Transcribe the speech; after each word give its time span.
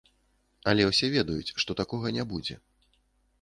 Але 0.71 0.87
ўсе 0.87 1.09
ведаюць, 1.15 1.53
што 1.65 1.77
такога 1.83 2.07
не 2.17 2.23
будзе. 2.33 2.59